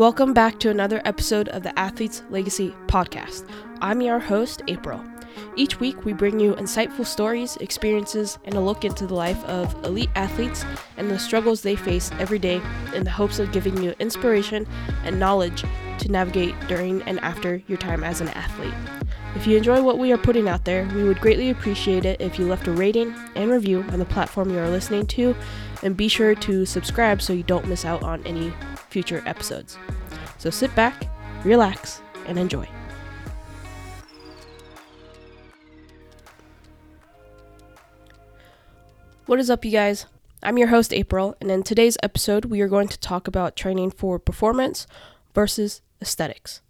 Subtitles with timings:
[0.00, 3.46] Welcome back to another episode of the Athletes Legacy Podcast.
[3.82, 5.04] I'm your host, April.
[5.56, 9.74] Each week, we bring you insightful stories, experiences, and a look into the life of
[9.84, 10.64] elite athletes
[10.96, 12.62] and the struggles they face every day
[12.94, 14.66] in the hopes of giving you inspiration
[15.04, 15.66] and knowledge
[15.98, 18.72] to navigate during and after your time as an athlete.
[19.36, 22.38] If you enjoy what we are putting out there, we would greatly appreciate it if
[22.38, 25.36] you left a rating and review on the platform you are listening to,
[25.82, 28.50] and be sure to subscribe so you don't miss out on any
[28.90, 29.78] future episodes.
[30.38, 31.08] So sit back,
[31.44, 32.68] relax, and enjoy.
[39.26, 40.06] What is up, you guys?
[40.42, 43.90] I'm your host, April, and in today's episode, we are going to talk about training
[43.90, 44.86] for performance
[45.34, 46.62] versus aesthetics.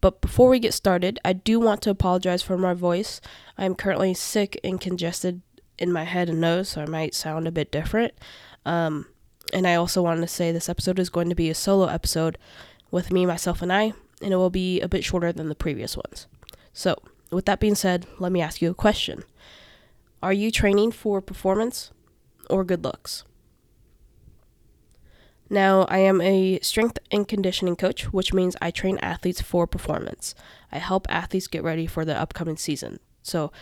[0.00, 3.22] But before we get started, I do want to apologize for my voice.
[3.56, 5.40] I'm currently sick and congested
[5.78, 8.12] in my head and nose, so I might sound a bit different.
[8.66, 9.06] Um,
[9.54, 12.36] and I also wanted to say this episode is going to be a solo episode
[12.90, 15.96] with me, myself, and I, and it will be a bit shorter than the previous
[15.96, 16.26] ones.
[16.72, 16.96] So,
[17.30, 19.22] with that being said, let me ask you a question
[20.22, 21.92] Are you training for performance
[22.50, 23.24] or good looks?
[25.48, 30.34] Now, I am a strength and conditioning coach, which means I train athletes for performance.
[30.72, 32.98] I help athletes get ready for the upcoming season.
[33.22, 33.52] So,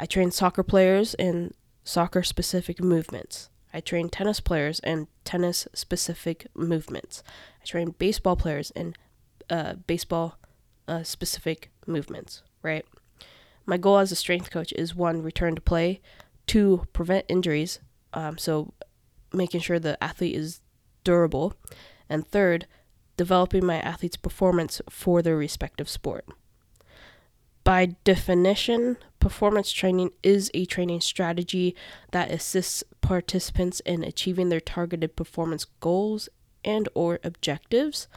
[0.00, 3.50] I train soccer players in soccer specific movements.
[3.72, 7.22] I train tennis players in tennis specific movements.
[7.62, 8.94] I train baseball players in
[9.50, 10.38] uh, baseball
[10.86, 12.84] uh, specific movements, right?
[13.66, 16.00] My goal as a strength coach is one, return to play,
[16.46, 17.80] two, prevent injuries,
[18.14, 18.72] um, so
[19.32, 20.60] making sure the athlete is
[21.04, 21.54] durable,
[22.08, 22.66] and third,
[23.16, 26.24] developing my athlete's performance for their respective sport.
[27.68, 31.76] By definition, performance training is a training strategy
[32.12, 36.30] that assists participants in achieving their targeted performance goals
[36.64, 38.08] and or objectives,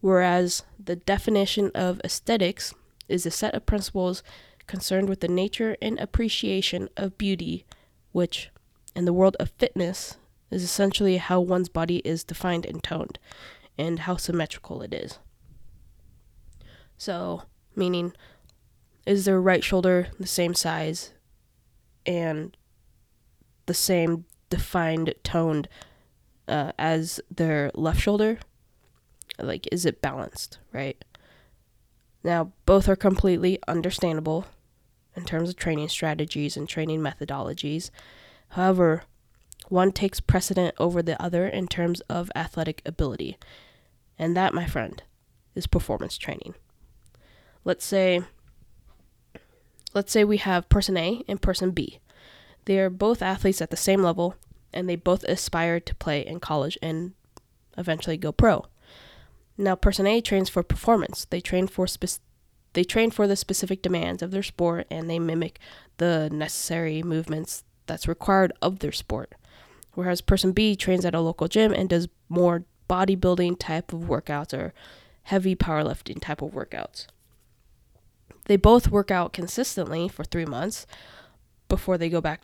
[0.00, 2.74] whereas the definition of aesthetics
[3.08, 4.22] is a set of principles
[4.68, 7.66] concerned with the nature and appreciation of beauty,
[8.12, 8.50] which
[8.94, 10.16] in the world of fitness
[10.52, 13.18] is essentially how one's body is defined and toned
[13.76, 15.18] and how symmetrical it is.
[16.96, 17.42] So,
[17.74, 18.12] meaning
[19.06, 21.12] is their right shoulder the same size
[22.04, 22.56] and
[23.66, 25.68] the same defined toned
[26.48, 28.38] uh, as their left shoulder
[29.38, 31.02] like is it balanced right?
[32.22, 34.46] Now both are completely understandable
[35.16, 37.90] in terms of training strategies and training methodologies.
[38.50, 39.04] However
[39.68, 43.36] one takes precedent over the other in terms of athletic ability.
[44.18, 45.02] And that my friend
[45.54, 46.54] is performance training.
[47.64, 48.22] Let's say
[49.96, 52.00] let's say we have person A and person B.
[52.66, 54.36] They are both athletes at the same level
[54.72, 57.14] and they both aspire to play in college and
[57.78, 58.66] eventually go pro.
[59.56, 61.24] Now person A trains for performance.
[61.24, 62.20] They train for spe-
[62.74, 65.58] they train for the specific demands of their sport and they mimic
[65.96, 69.32] the necessary movements that's required of their sport.
[69.94, 74.52] Whereas person B trains at a local gym and does more bodybuilding type of workouts
[74.52, 74.74] or
[75.22, 77.06] heavy powerlifting type of workouts.
[78.46, 80.86] They both work out consistently for three months
[81.68, 82.42] before they go back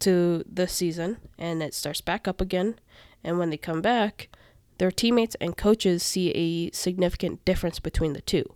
[0.00, 2.76] to the season and it starts back up again.
[3.24, 4.28] And when they come back,
[4.78, 8.54] their teammates and coaches see a significant difference between the two.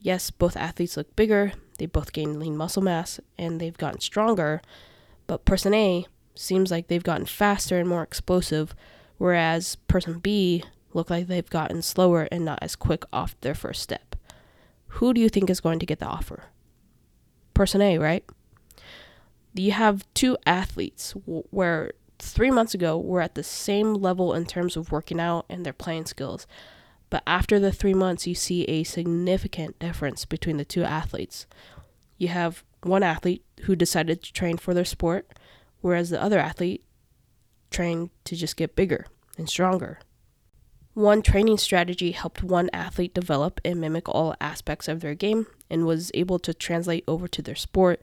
[0.00, 4.62] Yes, both athletes look bigger, they both gain lean muscle mass, and they've gotten stronger,
[5.26, 6.06] but person A
[6.36, 8.76] seems like they've gotten faster and more explosive,
[9.16, 10.62] whereas person B
[10.94, 14.08] look like they've gotten slower and not as quick off their first step
[14.88, 16.44] who do you think is going to get the offer?
[17.54, 18.24] Person A, right?
[19.54, 24.76] You have two athletes where three months ago were at the same level in terms
[24.76, 26.46] of working out and their playing skills.
[27.10, 31.46] But after the three months, you see a significant difference between the two athletes.
[32.18, 35.38] You have one athlete who decided to train for their sport,
[35.80, 36.84] whereas the other athlete
[37.70, 39.06] trained to just get bigger
[39.36, 40.00] and stronger.
[40.98, 45.86] One training strategy helped one athlete develop and mimic all aspects of their game and
[45.86, 48.02] was able to translate over to their sport,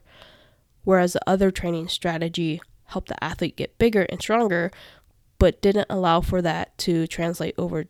[0.82, 4.70] whereas the other training strategy helped the athlete get bigger and stronger,
[5.38, 7.84] but didn't allow for that to translate over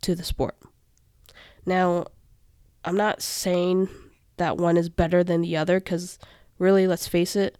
[0.00, 0.56] to the sport.
[1.66, 2.06] Now,
[2.86, 3.90] I'm not saying
[4.38, 6.18] that one is better than the other because
[6.58, 7.58] really, let's face it,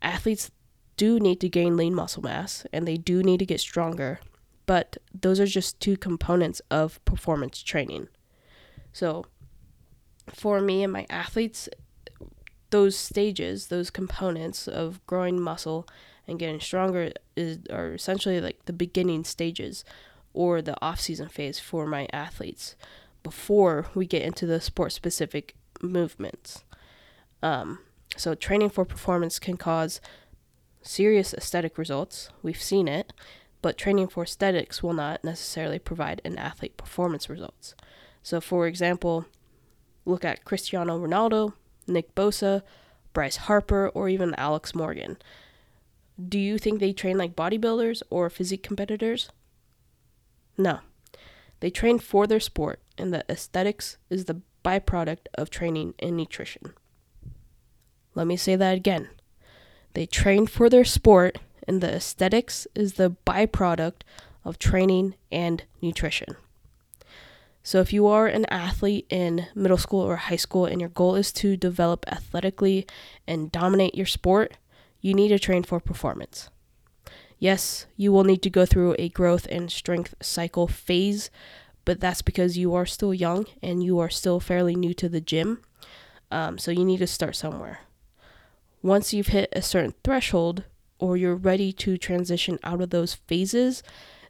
[0.00, 0.50] athletes
[0.96, 4.20] do need to gain lean muscle mass and they do need to get stronger
[4.72, 8.08] but those are just two components of performance training.
[8.90, 9.26] So,
[10.30, 11.68] for me and my athletes,
[12.70, 15.86] those stages, those components of growing muscle
[16.26, 19.84] and getting stronger is are essentially like the beginning stages
[20.32, 22.74] or the off season phase for my athletes
[23.22, 26.64] before we get into the sport specific movements.
[27.42, 27.80] Um,
[28.16, 30.00] so, training for performance can cause
[30.80, 32.30] serious aesthetic results.
[32.42, 33.12] We've seen it,
[33.62, 37.74] but training for aesthetics will not necessarily provide an athlete performance results.
[38.22, 39.26] So, for example,
[40.04, 41.54] look at Cristiano Ronaldo,
[41.86, 42.62] Nick Bosa,
[43.12, 45.16] Bryce Harper, or even Alex Morgan.
[46.22, 49.30] Do you think they train like bodybuilders or physique competitors?
[50.58, 50.80] No.
[51.60, 56.74] They train for their sport, and the aesthetics is the byproduct of training and nutrition.
[58.14, 59.08] Let me say that again.
[59.94, 64.02] They train for their sport, and the aesthetics is the byproduct
[64.44, 66.36] of training and nutrition.
[67.64, 71.14] So, if you are an athlete in middle school or high school and your goal
[71.14, 72.86] is to develop athletically
[73.26, 74.56] and dominate your sport,
[75.00, 76.50] you need to train for performance.
[77.38, 81.30] Yes, you will need to go through a growth and strength cycle phase,
[81.84, 85.20] but that's because you are still young and you are still fairly new to the
[85.20, 85.60] gym.
[86.32, 87.80] Um, so, you need to start somewhere.
[88.82, 90.64] Once you've hit a certain threshold
[91.02, 93.82] or you're ready to transition out of those phases,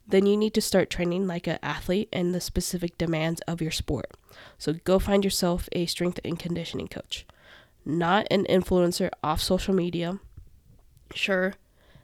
[0.08, 3.70] then you need to start training like an athlete and the specific demands of your
[3.70, 4.10] sport.
[4.56, 7.26] So go find yourself a strength and conditioning coach,
[7.84, 10.18] not an influencer off social media.
[11.14, 11.52] Sure,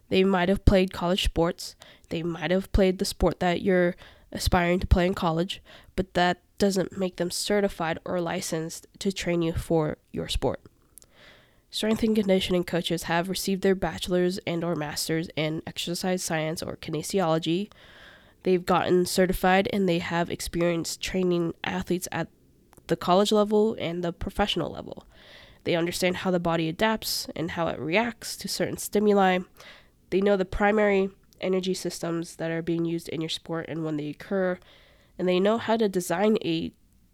[0.09, 1.75] they might have played college sports,
[2.09, 3.95] they might have played the sport that you're
[4.31, 5.63] aspiring to play in college,
[5.95, 10.61] but that doesn't make them certified or licensed to train you for your sport.
[11.71, 16.77] Strength and conditioning coaches have received their bachelor's and or master's in exercise science or
[16.77, 17.69] kinesiology.
[18.43, 22.27] They've gotten certified and they have experience training athletes at
[22.87, 25.05] the college level and the professional level.
[25.63, 29.39] They understand how the body adapts and how it reacts to certain stimuli.
[30.09, 33.97] They know the primary energy systems that are being used in your sport and when
[33.97, 34.57] they occur,
[35.17, 36.71] and they know how to design a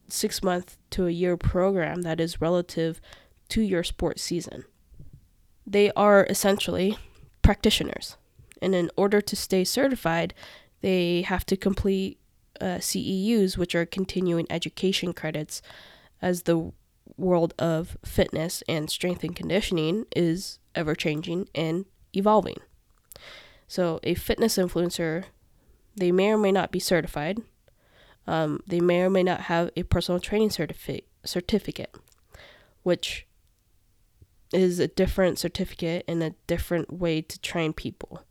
[0.08, 3.02] six month to a year program that is relative
[3.50, 4.66] to your sports season.
[5.66, 6.98] They are essentially
[7.42, 8.18] practitioners,
[8.62, 10.34] and in order to stay certified,
[10.82, 12.20] they have to complete
[12.62, 15.62] uh, CEUs, which are continuing education credits,
[16.22, 16.72] as the
[17.18, 22.58] world of fitness and strength and conditioning is ever changing and evolving.
[23.68, 25.26] So, a fitness influencer,
[25.96, 27.42] they may or may not be certified.
[28.28, 31.96] Um, they may or may not have a personal training certifi- certificate,
[32.84, 33.28] which
[34.54, 38.24] is a different certificate and a different way to train people.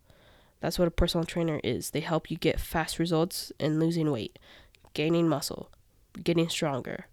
[0.59, 1.91] That's what a personal trainer is.
[1.91, 4.39] They help you get fast results in losing weight,
[4.93, 5.69] gaining muscle,
[6.23, 7.05] getting stronger.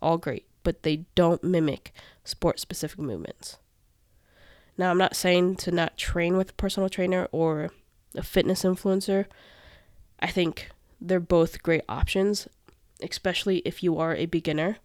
[0.00, 1.92] All great, but they don't mimic
[2.24, 3.58] sport specific movements.
[4.78, 7.70] Now, I'm not saying to not train with a personal trainer or
[8.14, 9.26] a fitness influencer.
[10.20, 10.70] I think
[11.00, 12.46] they're both great options,
[13.02, 14.78] especially if you are a beginner.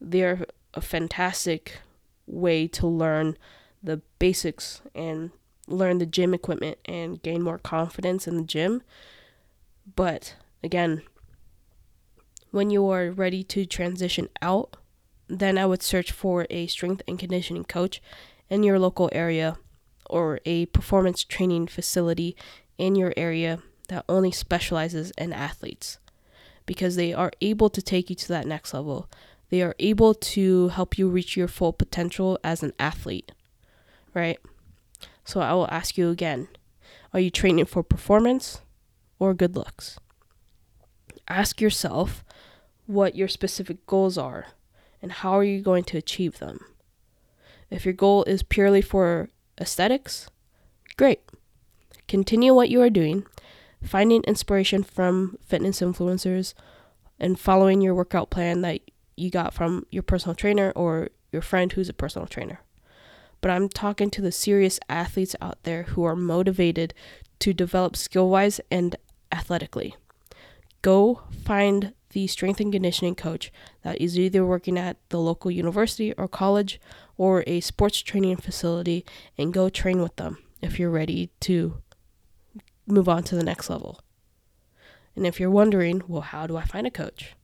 [0.00, 1.80] They're a fantastic
[2.30, 3.36] way to learn
[3.82, 5.30] the basics and
[5.66, 8.82] learn the gym equipment and gain more confidence in the gym.
[9.96, 11.02] But again,
[12.50, 14.76] when you are ready to transition out,
[15.28, 18.02] then I would search for a strength and conditioning coach
[18.48, 19.56] in your local area
[20.08, 22.36] or a performance training facility
[22.78, 25.98] in your area that only specializes in athletes
[26.66, 29.08] because they are able to take you to that next level.
[29.50, 33.32] They are able to help you reach your full potential as an athlete,
[34.14, 34.38] right?
[35.24, 36.48] So I will ask you again
[37.12, 38.62] Are you training for performance
[39.18, 39.98] or good looks?
[41.28, 42.24] Ask yourself
[42.86, 44.46] what your specific goals are
[45.02, 46.60] and how are you going to achieve them.
[47.70, 49.30] If your goal is purely for
[49.60, 50.28] aesthetics,
[50.96, 51.20] great.
[52.08, 53.26] Continue what you are doing,
[53.82, 56.54] finding inspiration from fitness influencers
[57.18, 58.80] and following your workout plan that
[59.20, 62.60] you got from your personal trainer or your friend who's a personal trainer.
[63.40, 66.94] But I'm talking to the serious athletes out there who are motivated
[67.40, 68.96] to develop skill wise and
[69.32, 69.94] athletically.
[70.82, 76.12] Go find the strength and conditioning coach that is either working at the local university
[76.14, 76.80] or college
[77.16, 79.04] or a sports training facility
[79.38, 81.80] and go train with them if you're ready to
[82.86, 84.00] move on to the next level.
[85.14, 87.34] And if you're wondering, well, how do I find a coach?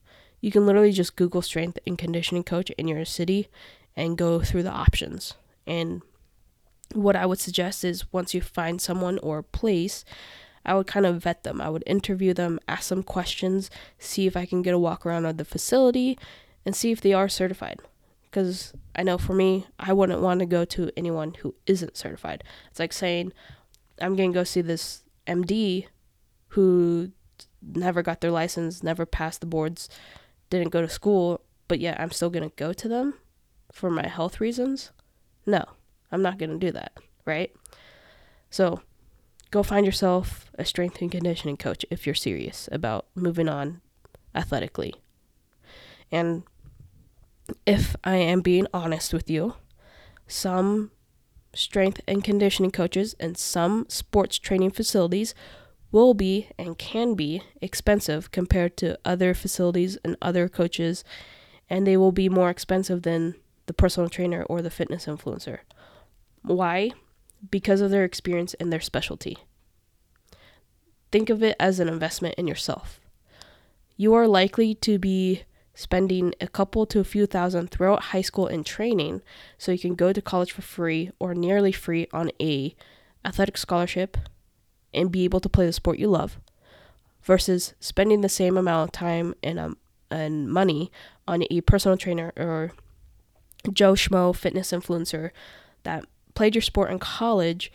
[0.40, 3.48] You can literally just Google strength and conditioning coach in your city
[3.96, 5.34] and go through the options.
[5.66, 6.02] And
[6.94, 10.04] what I would suggest is once you find someone or place,
[10.64, 11.60] I would kind of vet them.
[11.60, 15.24] I would interview them, ask them questions, see if I can get a walk around
[15.24, 16.18] of the facility,
[16.64, 17.80] and see if they are certified.
[18.30, 22.44] Because I know for me, I wouldn't want to go to anyone who isn't certified.
[22.70, 23.32] It's like saying,
[24.00, 25.86] I'm going to go see this MD
[26.48, 27.12] who
[27.62, 29.88] never got their license, never passed the boards,
[30.50, 33.14] didn't go to school, but yet I'm still going to go to them
[33.72, 34.92] for my health reasons?
[35.44, 35.64] No,
[36.10, 36.92] I'm not going to do that,
[37.24, 37.52] right?
[38.50, 38.80] So
[39.50, 43.80] go find yourself a strength and conditioning coach if you're serious about moving on
[44.34, 44.94] athletically.
[46.10, 46.44] And
[47.64, 49.54] if I am being honest with you,
[50.26, 50.90] some
[51.54, 55.34] strength and conditioning coaches and some sports training facilities
[55.92, 61.04] will be and can be expensive compared to other facilities and other coaches,
[61.70, 63.34] and they will be more expensive than
[63.66, 65.58] the personal trainer or the fitness influencer.
[66.42, 66.92] Why?
[67.50, 69.38] Because of their experience and their specialty.
[71.12, 73.00] Think of it as an investment in yourself.
[73.96, 78.46] You are likely to be spending a couple to a few thousand throughout high school
[78.46, 79.22] in training
[79.58, 82.74] so you can go to college for free or nearly free on a
[83.24, 84.16] athletic scholarship
[84.96, 86.38] and be able to play the sport you love
[87.22, 89.76] versus spending the same amount of time and um,
[90.10, 90.90] and money
[91.26, 92.72] on a personal trainer or
[93.72, 95.30] Joe Schmo fitness influencer
[95.82, 97.72] that played your sport in college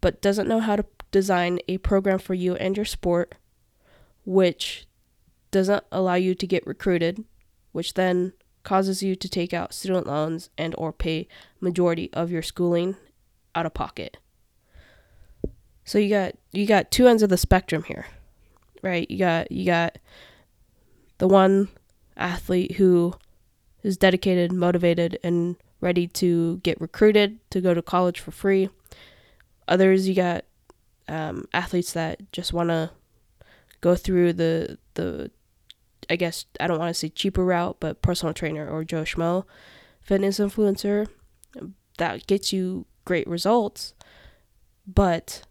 [0.00, 3.34] but doesn't know how to design a program for you and your sport
[4.24, 4.86] which
[5.50, 7.24] doesn't allow you to get recruited
[7.72, 8.32] which then
[8.66, 11.28] causes you to take out student loans and or pay
[11.60, 12.96] majority of your schooling
[13.54, 14.18] out of pocket.
[15.86, 18.06] So you got you got two ends of the spectrum here.
[18.82, 19.10] Right?
[19.10, 19.96] You got you got
[21.18, 21.68] the one
[22.16, 23.14] athlete who
[23.82, 28.68] is dedicated, motivated and ready to get recruited to go to college for free.
[29.68, 30.44] Others you got
[31.08, 32.90] um, athletes that just want to
[33.80, 35.30] go through the the
[36.10, 39.44] I guess I don't want to say cheaper route, but personal trainer or Joe Schmo
[40.00, 41.08] fitness influencer
[41.98, 43.94] that gets you great results,
[44.86, 45.42] but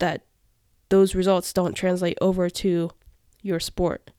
[0.00, 0.24] that
[0.88, 2.90] those results don't translate over to
[3.42, 4.10] your sport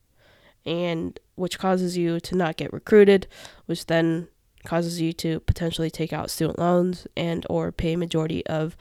[0.64, 3.26] and which causes you to not get recruited,
[3.66, 4.28] which then
[4.64, 8.76] causes you to potentially take out student loans and or pay majority of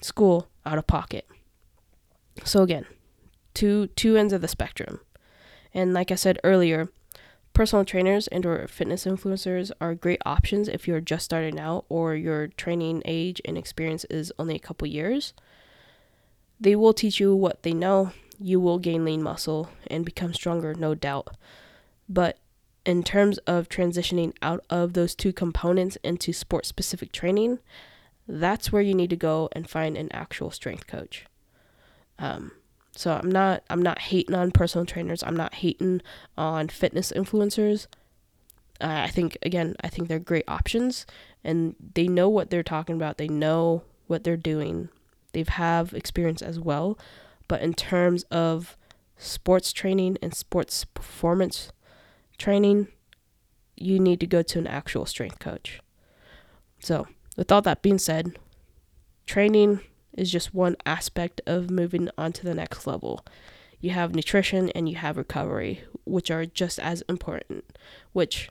[0.00, 1.26] school out of pocket.
[2.44, 2.86] So again,
[3.54, 5.00] two two ends of the spectrum.
[5.74, 6.88] And like I said earlier,
[7.52, 12.14] personal trainers and or fitness influencers are great options if you're just starting out or
[12.14, 15.34] your training age and experience is only a couple years.
[16.60, 18.12] They will teach you what they know.
[18.40, 21.36] You will gain lean muscle and become stronger, no doubt.
[22.08, 22.38] But
[22.84, 27.58] in terms of transitioning out of those two components into sport specific training,
[28.26, 31.26] that's where you need to go and find an actual strength coach.
[32.18, 32.52] Um,
[32.94, 35.22] so I'm not I'm not hating on personal trainers.
[35.22, 36.02] I'm not hating
[36.36, 37.86] on fitness influencers.
[38.80, 41.06] Uh, I think again, I think they're great options
[41.44, 43.18] and they know what they're talking about.
[43.18, 44.88] They know what they're doing.
[45.32, 46.98] They've have experience as well,
[47.48, 48.76] but in terms of
[49.16, 51.72] sports training and sports performance
[52.38, 52.88] training,
[53.76, 55.80] you need to go to an actual strength coach.
[56.80, 57.06] So,
[57.36, 58.38] with all that being said,
[59.26, 59.80] training
[60.16, 63.24] is just one aspect of moving on to the next level.
[63.80, 67.64] You have nutrition and you have recovery, which are just as important,
[68.12, 68.50] which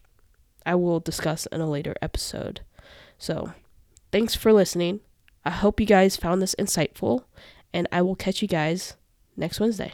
[0.66, 2.62] I will discuss in a later episode.
[3.18, 3.54] So,
[4.12, 5.02] thanks for listening.
[5.48, 7.24] I hope you guys found this insightful,
[7.74, 8.98] and I will catch you guys
[9.38, 9.94] next Wednesday.